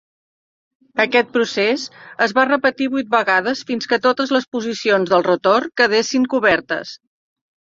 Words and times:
Aquest 1.03 1.27
procés 1.35 1.83
es 2.27 2.33
va 2.39 2.45
repetir 2.49 2.87
vuit 2.95 3.13
vegades 3.17 3.63
fins 3.69 3.91
que 3.93 4.01
totes 4.07 4.33
les 4.37 4.49
posicions 4.57 5.13
del 5.13 5.27
rotor 5.29 5.69
quedessin 5.83 6.27
cobertes. 6.35 6.97